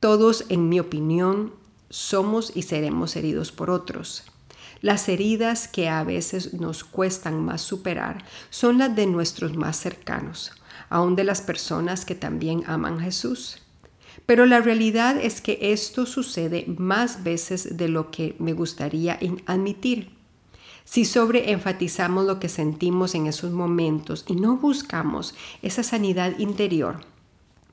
Todos, 0.00 0.44
en 0.48 0.68
mi 0.68 0.78
opinión, 0.78 1.52
somos 1.90 2.52
y 2.54 2.62
seremos 2.62 3.16
heridos 3.16 3.50
por 3.50 3.70
otros. 3.70 4.24
Las 4.80 5.08
heridas 5.08 5.66
que 5.66 5.88
a 5.88 6.04
veces 6.04 6.54
nos 6.54 6.84
cuestan 6.84 7.44
más 7.44 7.62
superar 7.62 8.24
son 8.50 8.78
las 8.78 8.94
de 8.94 9.06
nuestros 9.06 9.56
más 9.56 9.76
cercanos, 9.76 10.52
aun 10.88 11.16
de 11.16 11.24
las 11.24 11.42
personas 11.42 12.04
que 12.04 12.14
también 12.14 12.62
aman 12.66 13.00
a 13.00 13.04
Jesús. 13.04 13.62
Pero 14.26 14.46
la 14.46 14.60
realidad 14.60 15.16
es 15.20 15.40
que 15.40 15.58
esto 15.72 16.06
sucede 16.06 16.66
más 16.76 17.24
veces 17.24 17.76
de 17.76 17.88
lo 17.88 18.10
que 18.10 18.36
me 18.38 18.52
gustaría 18.52 19.18
admitir. 19.46 20.17
Si 20.90 21.04
sobreenfatizamos 21.04 22.24
lo 22.24 22.40
que 22.40 22.48
sentimos 22.48 23.14
en 23.14 23.26
esos 23.26 23.52
momentos 23.52 24.24
y 24.26 24.36
no 24.36 24.56
buscamos 24.56 25.34
esa 25.60 25.82
sanidad 25.82 26.38
interior 26.38 27.00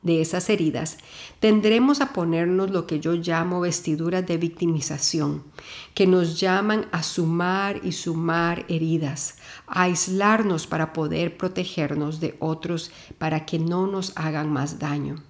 de 0.01 0.19
esas 0.19 0.49
heridas, 0.49 0.97
tendremos 1.39 2.01
a 2.01 2.11
ponernos 2.11 2.71
lo 2.71 2.85
que 2.85 2.99
yo 2.99 3.13
llamo 3.13 3.61
vestiduras 3.61 4.27
de 4.27 4.35
victimización, 4.35 5.43
que 5.93 6.07
nos 6.07 6.41
llaman 6.41 6.87
a 6.91 7.03
sumar 7.03 7.79
y 7.85 7.93
sumar 7.93 8.65
heridas, 8.67 9.37
a 9.65 9.83
aislarnos 9.83 10.67
para 10.67 10.91
poder 10.91 11.37
protegernos 11.37 12.19
de 12.19 12.35
otros 12.41 12.91
para 13.17 13.45
que 13.45 13.59
no 13.59 13.87
nos 13.87 14.11
hagan 14.17 14.51
más 14.51 14.77
daño. 14.77 15.23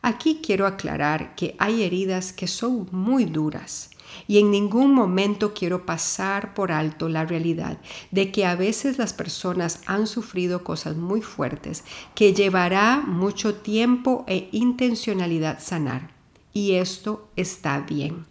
Aquí 0.00 0.40
quiero 0.44 0.64
aclarar 0.64 1.34
que 1.34 1.56
hay 1.58 1.82
heridas 1.82 2.32
que 2.32 2.46
son 2.46 2.86
muy 2.92 3.24
duras 3.24 3.90
y 4.26 4.38
en 4.38 4.50
ningún 4.50 4.94
momento 4.94 5.54
quiero 5.54 5.86
pasar 5.86 6.54
por 6.54 6.72
alto 6.72 7.08
la 7.08 7.24
realidad 7.24 7.78
de 8.10 8.32
que 8.32 8.46
a 8.46 8.54
veces 8.54 8.98
las 8.98 9.12
personas 9.12 9.80
han 9.86 10.06
sufrido 10.06 10.64
cosas 10.64 10.96
muy 10.96 11.22
fuertes 11.22 11.84
que 12.14 12.32
llevará 12.34 13.02
mucho 13.06 13.54
tiempo 13.54 14.24
e 14.26 14.48
intencionalidad 14.52 15.60
sanar. 15.60 16.10
Y 16.52 16.72
esto 16.72 17.28
está 17.36 17.80
bien. 17.80 18.26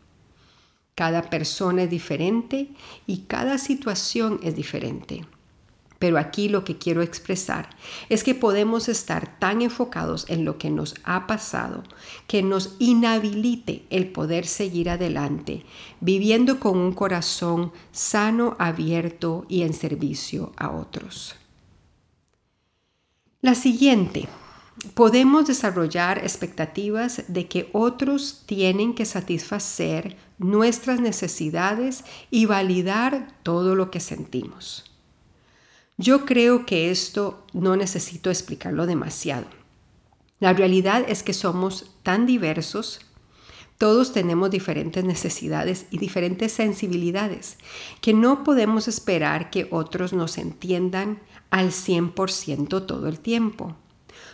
Cada 0.95 1.29
persona 1.29 1.83
es 1.83 1.89
diferente 1.89 2.69
y 3.07 3.19
cada 3.19 3.57
situación 3.57 4.39
es 4.43 4.55
diferente. 4.55 5.25
Pero 6.00 6.18
aquí 6.18 6.48
lo 6.48 6.63
que 6.63 6.77
quiero 6.77 7.01
expresar 7.01 7.70
es 8.08 8.24
que 8.24 8.34
podemos 8.34 8.88
estar 8.88 9.38
tan 9.38 9.62
enfocados 9.62 10.25
en 10.29 10.46
lo 10.46 10.58
que 10.58 10.70
nos 10.70 10.96
ha 11.03 11.27
pasado 11.27 11.84
que 12.27 12.41
nos 12.41 12.75
inhabilite 12.79 13.84
el 13.89 14.08
poder 14.08 14.46
seguir 14.46 14.89
adelante, 14.89 15.65
viviendo 16.00 16.60
con 16.60 16.77
un 16.77 16.94
corazón 16.94 17.72
sano, 17.91 18.56
abierto 18.60 19.46
y 19.50 19.63
en 19.63 19.74
servicio 19.74 20.53
a 20.58 20.72
otros. 20.72 21.36
La 23.41 23.56
siguiente, 23.56 24.27
podemos 24.94 25.48
desarrollar 25.48 26.20
expectativas 26.20 27.24
de 27.27 27.48
que 27.48 27.70
otros 27.74 28.44
tienen 28.46 28.94
que 28.94 29.06
satisfacer 29.06 30.18
nuestras 30.38 31.00
necesidades 31.00 32.03
y 32.29 32.46
validar 32.46 33.34
todo 33.44 33.75
lo 33.75 33.91
que 33.91 34.00
sentimos. 34.00 34.88
Yo 36.01 36.25
creo 36.25 36.65
que 36.65 36.91
esto 36.91 37.46
no 37.51 37.75
necesito 37.75 38.29
explicarlo 38.29 38.86
demasiado. 38.86 39.48
La 40.39 40.53
realidad 40.53 41.03
es 41.10 41.24
que 41.24 41.34
somos 41.34 41.91
tan 42.03 42.25
diversos, 42.25 43.01
todos 43.77 44.13
tenemos 44.13 44.50
diferentes 44.50 45.03
necesidades 45.03 45.88
y 45.91 45.98
diferentes 45.98 46.53
sensibilidades, 46.53 47.58
que 48.00 48.13
no 48.13 48.46
podemos 48.46 48.88
esperar 48.88 49.50
que 49.50 49.68
otros 49.72 50.13
nos 50.13 50.38
entiendan 50.38 51.20
al 51.50 51.72
100% 51.72 52.86
todo 52.86 53.10
el 53.10 53.20
tiempo. 53.20 53.75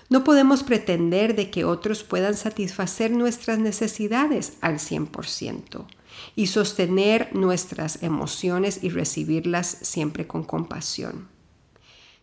No 0.08 0.24
podemos 0.24 0.62
pretender 0.62 1.36
de 1.36 1.50
que 1.50 1.66
otros 1.66 2.04
puedan 2.04 2.36
satisfacer 2.36 3.10
nuestras 3.10 3.58
necesidades 3.58 4.54
al 4.62 4.76
100% 4.76 5.88
y 6.36 6.46
sostener 6.46 7.36
nuestras 7.36 8.04
emociones 8.04 8.84
y 8.84 8.90
recibirlas 8.90 9.80
siempre 9.82 10.28
con 10.28 10.44
compasión. 10.44 11.34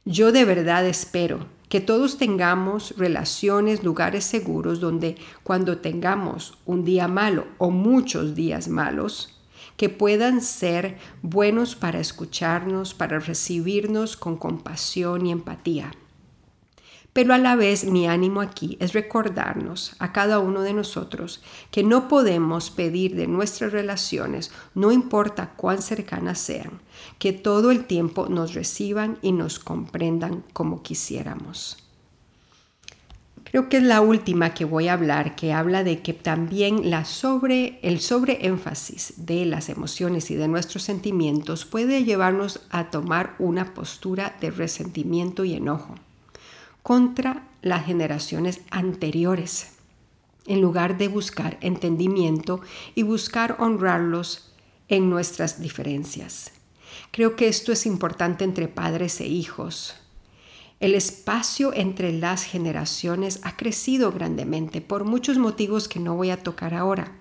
Yo 0.05 0.33
de 0.33 0.45
verdad 0.45 0.85
espero 0.85 1.47
que 1.69 1.81
todos 1.81 2.19
tengamos 2.19 2.93
relaciones, 2.99 3.85
lugares 3.85 4.25
seguros 4.25 4.81
donde 4.81 5.17
cuando 5.45 5.79
tengamos 5.79 6.59
un 6.67 6.85
día 6.85 7.07
malo 7.07 7.47
o 7.59 7.71
muchos 7.71 8.35
días 8.35 8.67
malos, 8.67 9.41
que 9.77 9.89
puedan 9.89 10.41
ser 10.41 10.99
buenos 11.23 11.77
para 11.77 12.01
escucharnos, 12.01 12.95
para 12.95 13.21
recibirnos 13.21 14.17
con 14.17 14.37
compasión 14.37 15.25
y 15.25 15.31
empatía. 15.31 15.93
Pero 17.12 17.35
a 17.35 17.38
la 17.38 17.57
vez 17.57 17.85
mi 17.85 18.07
ánimo 18.07 18.40
aquí 18.40 18.78
es 18.81 18.95
recordarnos 18.95 19.95
a 19.99 20.12
cada 20.12 20.38
uno 20.38 20.62
de 20.62 20.73
nosotros 20.73 21.42
que 21.71 21.83
no 21.83 22.09
podemos 22.09 22.71
pedir 22.71 23.16
de 23.16 23.26
nuestras 23.26 23.73
relaciones, 23.73 24.50
no 24.75 24.92
importa 24.92 25.52
cuán 25.54 25.83
cercanas 25.83 26.38
sean, 26.38 26.81
que 27.19 27.35
todo 27.35 27.71
el 27.71 27.85
tiempo 27.85 28.28
nos 28.31 28.54
reciban 28.54 29.19
y 29.21 29.33
nos 29.33 29.59
comprendan 29.59 30.42
como 30.54 30.83
quisiéramos. 30.83 31.76
Creo 33.45 33.69
que 33.69 33.76
es 33.76 33.83
la 33.83 34.00
última 34.00 34.54
que 34.54 34.64
voy 34.64 34.88
a 34.88 34.95
hablar, 34.95 35.37
que 35.37 35.52
habla 35.52 35.85
de 35.85 36.00
que 36.00 36.14
también 36.14 36.88
la 36.88 37.04
sobre, 37.04 37.78
el 37.83 38.00
sobreénfasis 38.00 39.26
de 39.26 39.45
las 39.45 39.69
emociones 39.69 40.31
y 40.31 40.37
de 40.37 40.49
nuestros 40.49 40.85
sentimientos 40.85 41.66
puede 41.66 42.04
llevarnos 42.04 42.61
a 42.71 42.90
tomar 42.90 43.35
una 43.38 43.75
postura 43.75 44.35
de 44.40 44.50
resentimiento 44.50 45.45
y 45.45 45.52
enojo 45.52 45.97
contra 46.83 47.49
las 47.62 47.87
generaciones 47.87 48.61
anteriores, 48.71 49.73
en 50.47 50.61
lugar 50.61 50.99
de 50.99 51.09
buscar 51.09 51.59
entendimiento 51.61 52.61
y 52.95 53.03
buscar 53.03 53.57
honrarlos 53.61 54.53
en 54.89 55.09
nuestras 55.09 55.61
diferencias. 55.61 56.53
Creo 57.11 57.37
que 57.37 57.49
esto 57.49 57.73
es 57.73 57.87
importante 57.87 58.45
entre 58.45 58.69
padres 58.69 59.21
e 59.21 59.27
hijos. 59.27 59.95
El 60.81 60.95
espacio 60.95 61.73
entre 61.73 62.12
las 62.12 62.43
generaciones 62.43 63.41
ha 63.45 63.57
crecido 63.57 64.11
grandemente 64.11 64.81
por 64.81 65.05
muchos 65.05 65.39
motivos 65.39 65.87
que 65.87 66.01
no 66.01 66.17
voy 66.17 66.31
a 66.31 66.43
tocar 66.43 66.75
ahora. 66.75 67.12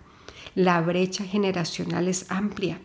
La 0.55 0.81
brecha 0.81 1.23
generacional 1.25 2.07
es 2.07 2.25
amplia. 2.29 2.81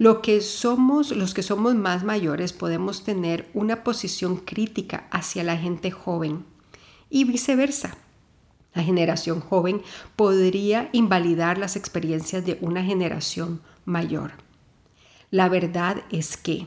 Lo 0.00 0.22
que 0.22 0.40
somos, 0.40 1.10
los 1.10 1.34
que 1.34 1.42
somos 1.42 1.74
más 1.74 2.04
mayores, 2.04 2.54
podemos 2.54 3.04
tener 3.04 3.50
una 3.52 3.84
posición 3.84 4.38
crítica 4.38 5.06
hacia 5.10 5.44
la 5.44 5.58
gente 5.58 5.90
joven 5.90 6.46
y 7.10 7.24
viceversa. 7.24 7.98
La 8.72 8.82
generación 8.82 9.40
joven 9.40 9.82
podría 10.16 10.88
invalidar 10.92 11.58
las 11.58 11.76
experiencias 11.76 12.46
de 12.46 12.56
una 12.62 12.82
generación 12.82 13.60
mayor. 13.84 14.32
La 15.30 15.50
verdad 15.50 15.98
es 16.10 16.38
que 16.38 16.66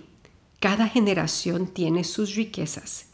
cada 0.59 0.87
generación 0.87 1.65
tiene 1.65 2.03
sus 2.03 2.35
riquezas 2.35 3.07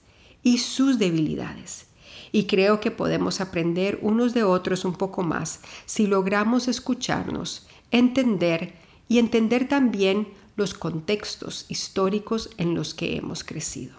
y 0.44 0.58
sus 0.58 1.00
debilidades. 1.00 1.86
Y 2.34 2.44
creo 2.44 2.82
que 2.82 2.92
podemos 2.92 3.40
aprender 3.40 4.00
unos 4.02 4.34
de 4.34 4.44
otros 4.44 4.84
un 4.84 4.96
poco 4.96 5.24
más 5.24 5.62
si 5.86 6.08
logramos 6.08 6.68
escucharnos, 6.68 7.68
entender 7.90 8.88
y 9.10 9.20
entender 9.20 9.68
también 9.68 10.30
los 10.56 10.74
contextos 10.74 11.66
históricos 11.68 12.51
en 12.58 12.75
los 12.75 12.94
que 12.94 13.18
hemos 13.18 13.44
crecido. 13.44 13.96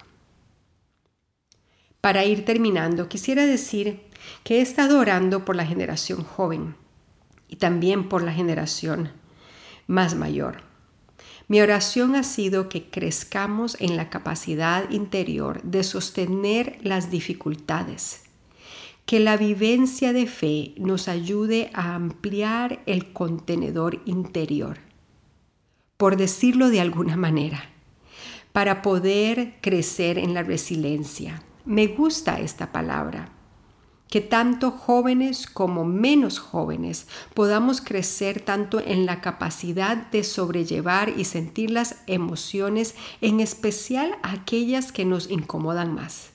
Para 2.00 2.24
ir 2.24 2.46
terminando, 2.46 3.08
quisiera 3.08 3.44
decir 3.44 4.00
que 4.44 4.58
he 4.58 4.60
estado 4.62 4.98
orando 4.98 5.44
por 5.44 5.56
la 5.56 5.66
generación 5.66 6.24
joven 6.24 6.74
y 7.48 7.56
también 7.56 8.08
por 8.08 8.22
la 8.22 8.32
generación 8.32 9.10
más 9.86 10.14
mayor. 10.14 10.62
Mi 11.48 11.60
oración 11.60 12.14
ha 12.14 12.22
sido 12.22 12.68
que 12.68 12.90
crezcamos 12.90 13.76
en 13.80 13.96
la 13.96 14.08
capacidad 14.08 14.88
interior 14.90 15.60
de 15.62 15.82
sostener 15.82 16.78
las 16.82 17.10
dificultades, 17.10 18.22
que 19.04 19.18
la 19.18 19.36
vivencia 19.36 20.12
de 20.12 20.26
fe 20.26 20.74
nos 20.76 21.08
ayude 21.08 21.70
a 21.74 21.96
ampliar 21.96 22.80
el 22.86 23.12
contenedor 23.12 24.00
interior, 24.04 24.78
por 26.00 26.16
decirlo 26.16 26.70
de 26.70 26.80
alguna 26.80 27.18
manera, 27.18 27.68
para 28.52 28.80
poder 28.80 29.58
crecer 29.60 30.16
en 30.16 30.32
la 30.32 30.42
resiliencia. 30.42 31.42
Me 31.66 31.88
gusta 31.88 32.40
esta 32.40 32.72
palabra 32.72 33.28
que 34.08 34.22
tanto 34.22 34.70
jóvenes 34.70 35.46
como 35.46 35.84
menos 35.84 36.38
jóvenes 36.38 37.06
podamos 37.34 37.82
crecer 37.82 38.40
tanto 38.40 38.80
en 38.80 39.04
la 39.04 39.20
capacidad 39.20 40.10
de 40.10 40.24
sobrellevar 40.24 41.12
y 41.18 41.26
sentir 41.26 41.70
las 41.70 41.96
emociones, 42.06 42.94
en 43.20 43.40
especial 43.40 44.16
aquellas 44.22 44.92
que 44.92 45.04
nos 45.04 45.30
incomodan 45.30 45.94
más. 45.94 46.30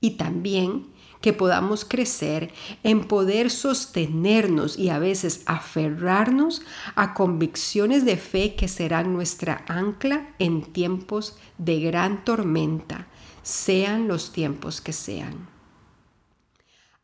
Y 0.00 0.12
también 0.12 0.86
que 1.24 1.32
podamos 1.32 1.86
crecer 1.86 2.52
en 2.82 3.04
poder 3.04 3.50
sostenernos 3.50 4.78
y 4.78 4.90
a 4.90 4.98
veces 4.98 5.40
aferrarnos 5.46 6.60
a 6.96 7.14
convicciones 7.14 8.04
de 8.04 8.18
fe 8.18 8.56
que 8.56 8.68
serán 8.68 9.14
nuestra 9.14 9.64
ancla 9.66 10.34
en 10.38 10.60
tiempos 10.60 11.38
de 11.56 11.80
gran 11.80 12.26
tormenta, 12.26 13.06
sean 13.42 14.06
los 14.06 14.34
tiempos 14.34 14.82
que 14.82 14.92
sean. 14.92 15.48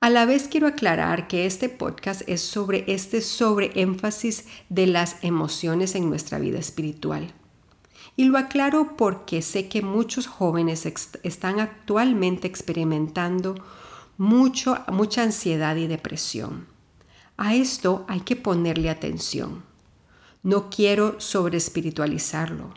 A 0.01 0.11
la 0.11 0.27
vez 0.27 0.49
quiero 0.49 0.67
aclarar 0.67 1.27
que 1.27 1.47
este 1.47 1.71
podcast 1.71 2.21
es 2.27 2.43
sobre 2.43 2.85
este 2.89 3.23
sobreénfasis 3.23 4.45
de 4.69 4.87
las 4.87 5.17
emociones 5.25 5.95
en 5.95 6.11
nuestra 6.11 6.39
vida 6.39 6.59
espiritual. 6.59 7.33
Y 8.17 8.25
lo 8.25 8.37
aclaro 8.37 8.99
porque 8.99 9.41
sé 9.41 9.69
que 9.69 9.81
muchos 9.81 10.27
jóvenes 10.27 10.85
están 11.23 11.59
actualmente 11.59 12.47
experimentando 12.47 13.55
mucho, 14.21 14.79
mucha 14.93 15.23
ansiedad 15.23 15.75
y 15.77 15.89
depresión. 15.89 16.67
A 17.37 17.55
esto 17.55 18.05
hay 18.07 18.21
que 18.21 18.37
ponerle 18.37 18.91
atención. 18.91 19.65
No 20.43 20.71
quiero 20.71 21.21
sobreespiritualizarlo. 21.21 22.75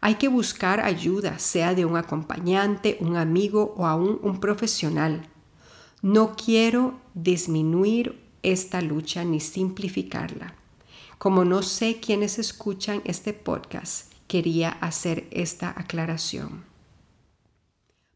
Hay 0.00 0.14
que 0.16 0.28
buscar 0.28 0.80
ayuda, 0.80 1.38
sea 1.38 1.74
de 1.74 1.84
un 1.84 1.96
acompañante, 1.96 2.98
un 3.00 3.16
amigo 3.16 3.74
o 3.76 3.86
aún 3.86 4.20
un 4.22 4.38
profesional 4.38 5.28
no 6.02 6.34
quiero 6.34 7.00
disminuir 7.14 8.20
esta 8.42 8.80
lucha 8.80 9.22
ni 9.22 9.38
simplificarla. 9.38 10.56
Como 11.16 11.44
no 11.44 11.62
sé 11.62 12.00
quiénes 12.00 12.40
escuchan 12.40 13.02
este 13.04 13.32
podcast, 13.32 14.12
quería 14.26 14.70
hacer 14.70 15.28
esta 15.30 15.70
aclaración. 15.70 16.71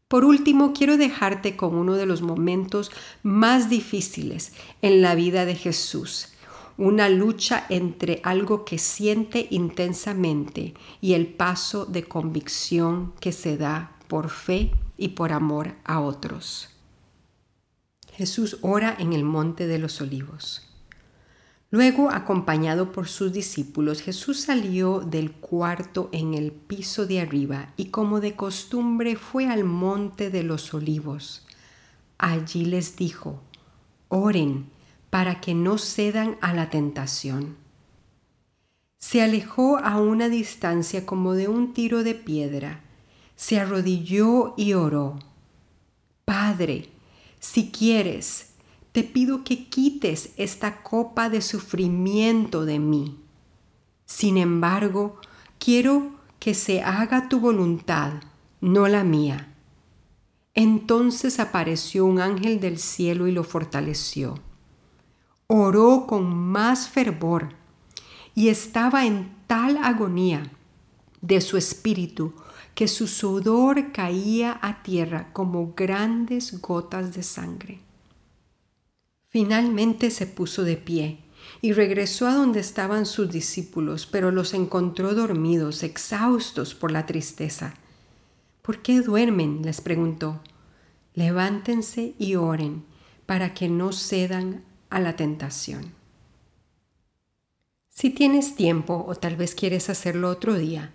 Por 0.07 0.23
último, 0.23 0.71
quiero 0.73 0.95
dejarte 0.97 1.57
con 1.57 1.75
uno 1.75 1.95
de 1.95 2.05
los 2.05 2.21
momentos 2.21 2.91
más 3.23 3.69
difíciles 3.69 4.53
en 4.81 5.01
la 5.01 5.15
vida 5.15 5.45
de 5.45 5.55
Jesús, 5.55 6.29
una 6.77 7.09
lucha 7.09 7.65
entre 7.69 8.21
algo 8.23 8.63
que 8.63 8.77
siente 8.77 9.47
intensamente 9.49 10.75
y 11.01 11.13
el 11.13 11.27
paso 11.27 11.85
de 11.85 12.03
convicción 12.03 13.13
que 13.19 13.33
se 13.33 13.57
da 13.57 13.97
por 14.07 14.29
fe 14.29 14.71
y 14.97 15.09
por 15.09 15.33
amor 15.33 15.75
a 15.83 15.99
otros. 15.99 16.69
Jesús 18.13 18.59
ora 18.61 18.95
en 18.97 19.11
el 19.11 19.23
monte 19.25 19.67
de 19.67 19.77
los 19.77 19.99
olivos. 19.99 20.67
Luego, 21.69 22.09
acompañado 22.11 22.93
por 22.93 23.09
sus 23.09 23.33
discípulos, 23.33 24.01
Jesús 24.01 24.39
salió 24.39 25.01
del 25.01 25.33
cuarto 25.33 26.09
en 26.13 26.33
el 26.33 26.53
piso 26.53 27.05
de 27.05 27.19
arriba 27.19 27.73
y 27.75 27.87
como 27.87 28.21
de 28.21 28.35
costumbre 28.35 29.17
fue 29.17 29.47
al 29.47 29.65
monte 29.65 30.29
de 30.29 30.43
los 30.43 30.73
olivos. 30.73 31.45
Allí 32.17 32.63
les 32.63 32.95
dijo, 32.95 33.41
oren 34.07 34.69
para 35.09 35.41
que 35.41 35.53
no 35.53 35.77
cedan 35.77 36.37
a 36.41 36.53
la 36.53 36.69
tentación. 36.69 37.57
Se 38.97 39.21
alejó 39.21 39.77
a 39.77 39.99
una 39.99 40.29
distancia 40.29 41.05
como 41.05 41.33
de 41.33 41.49
un 41.49 41.73
tiro 41.73 42.03
de 42.03 42.15
piedra, 42.15 42.81
se 43.35 43.59
arrodilló 43.59 44.53
y 44.57 44.73
oró, 44.73 45.19
Padre, 46.25 46.89
si 47.39 47.71
quieres, 47.71 48.53
te 48.91 49.03
pido 49.03 49.43
que 49.43 49.67
quites 49.67 50.31
esta 50.37 50.81
copa 50.81 51.29
de 51.29 51.41
sufrimiento 51.41 52.65
de 52.65 52.79
mí. 52.79 53.19
Sin 54.05 54.37
embargo, 54.37 55.19
quiero 55.59 56.11
que 56.39 56.53
se 56.53 56.81
haga 56.81 57.29
tu 57.29 57.39
voluntad, 57.39 58.13
no 58.61 58.87
la 58.87 59.03
mía. 59.03 59.53
Entonces 60.53 61.39
apareció 61.39 62.05
un 62.05 62.19
ángel 62.19 62.59
del 62.59 62.79
cielo 62.79 63.27
y 63.27 63.31
lo 63.31 63.43
fortaleció. 63.43 64.39
Oró 65.47 66.05
con 66.07 66.35
más 66.35 66.89
fervor 66.89 67.49
y 68.33 68.49
estaba 68.49 69.05
en 69.05 69.35
tal 69.47 69.77
agonía 69.77 70.51
de 71.21 71.41
su 71.41 71.57
espíritu 71.57 72.33
que 72.75 72.87
su 72.87 73.07
sudor 73.07 73.91
caía 73.91 74.59
a 74.61 74.83
tierra 74.83 75.31
como 75.33 75.73
grandes 75.75 76.61
gotas 76.61 77.13
de 77.13 77.23
sangre. 77.23 77.86
Finalmente 79.29 80.09
se 80.09 80.25
puso 80.25 80.63
de 80.63 80.77
pie 80.77 81.19
y 81.61 81.73
regresó 81.73 82.27
a 82.27 82.33
donde 82.33 82.59
estaban 82.59 83.05
sus 83.05 83.29
discípulos, 83.29 84.05
pero 84.05 84.31
los 84.31 84.53
encontró 84.53 85.13
dormidos, 85.13 85.83
exhaustos 85.83 86.75
por 86.75 86.91
la 86.91 87.05
tristeza. 87.05 87.73
¿Por 88.61 88.81
qué 88.81 89.01
duermen? 89.01 89.61
les 89.63 89.81
preguntó. 89.81 90.41
Levántense 91.13 92.13
y 92.17 92.35
oren 92.35 92.83
para 93.25 93.53
que 93.53 93.69
no 93.69 93.91
cedan 93.91 94.63
a 94.89 94.99
la 94.99 95.15
tentación. 95.15 95.93
Si 97.89 98.11
tienes 98.11 98.55
tiempo 98.55 99.05
o 99.07 99.15
tal 99.15 99.35
vez 99.35 99.55
quieres 99.55 99.89
hacerlo 99.89 100.29
otro 100.29 100.53
día, 100.53 100.91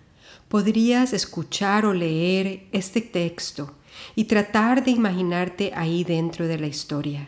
podrías 0.47 1.13
escuchar 1.13 1.85
o 1.85 1.93
leer 1.93 2.67
este 2.71 3.01
texto 3.01 3.73
y 4.15 4.23
tratar 4.25 4.85
de 4.85 4.91
imaginarte 4.91 5.73
ahí 5.75 6.03
dentro 6.03 6.47
de 6.47 6.57
la 6.57 6.67
historia. 6.67 7.27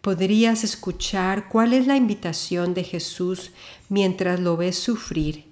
Podrías 0.00 0.64
escuchar 0.64 1.48
cuál 1.48 1.74
es 1.74 1.86
la 1.86 1.96
invitación 1.96 2.72
de 2.72 2.84
Jesús 2.84 3.52
mientras 3.90 4.40
lo 4.40 4.56
ves 4.56 4.78
sufrir 4.78 5.44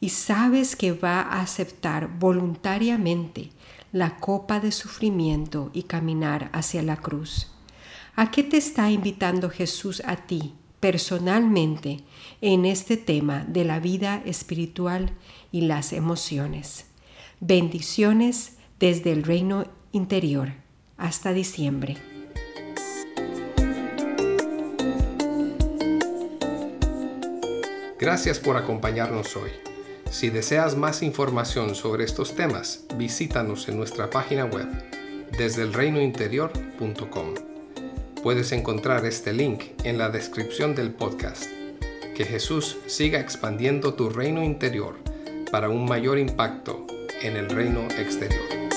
y 0.00 0.10
sabes 0.10 0.76
que 0.76 0.92
va 0.92 1.20
a 1.20 1.40
aceptar 1.40 2.18
voluntariamente 2.18 3.50
la 3.92 4.16
copa 4.18 4.60
de 4.60 4.70
sufrimiento 4.70 5.70
y 5.72 5.84
caminar 5.84 6.50
hacia 6.52 6.82
la 6.82 6.96
cruz. 6.96 7.48
¿A 8.14 8.30
qué 8.30 8.44
te 8.44 8.56
está 8.56 8.90
invitando 8.90 9.50
Jesús 9.50 10.02
a 10.04 10.16
ti 10.16 10.54
personalmente 10.78 11.98
en 12.40 12.66
este 12.66 12.96
tema 12.96 13.44
de 13.48 13.64
la 13.64 13.80
vida 13.80 14.22
espiritual 14.24 15.10
y 15.50 15.62
las 15.62 15.92
emociones? 15.92 16.86
Bendiciones 17.40 18.56
desde 18.78 19.10
el 19.10 19.24
reino 19.24 19.66
interior. 19.92 20.52
Hasta 20.96 21.32
diciembre. 21.32 22.17
Gracias 28.08 28.40
por 28.40 28.56
acompañarnos 28.56 29.36
hoy. 29.36 29.50
Si 30.10 30.30
deseas 30.30 30.78
más 30.78 31.02
información 31.02 31.74
sobre 31.74 32.04
estos 32.04 32.34
temas, 32.34 32.86
visítanos 32.96 33.68
en 33.68 33.76
nuestra 33.76 34.08
página 34.08 34.46
web 34.46 34.66
desde 35.36 35.64
elreinointerior.com. 35.64 37.34
Puedes 38.22 38.52
encontrar 38.52 39.04
este 39.04 39.34
link 39.34 39.64
en 39.84 39.98
la 39.98 40.08
descripción 40.08 40.74
del 40.74 40.92
podcast. 40.92 41.44
Que 42.16 42.24
Jesús 42.24 42.78
siga 42.86 43.20
expandiendo 43.20 43.92
tu 43.92 44.08
reino 44.08 44.42
interior 44.42 44.96
para 45.52 45.68
un 45.68 45.84
mayor 45.84 46.18
impacto 46.18 46.86
en 47.20 47.36
el 47.36 47.50
reino 47.50 47.88
exterior. 47.98 48.67